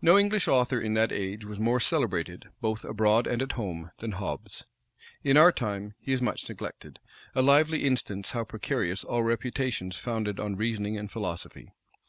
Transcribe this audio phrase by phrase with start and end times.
[0.00, 4.12] No English author in that age was more celebrated, both abroad and at home, than
[4.12, 4.66] Hobbes:
[5.24, 7.00] in our time, he is much neglected;
[7.34, 11.72] a lively instance how precarious all reputations founded on reasoning and philosophy.